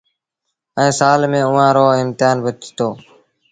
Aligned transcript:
ائيٚݩ 0.79 0.95
سآل 0.99 1.21
ميݩ 1.31 1.47
اُئآݩ 1.49 1.75
رو 1.77 1.85
امتهآن 2.01 2.37
با 2.43 2.51
ٿيٚتو۔ 2.59 2.87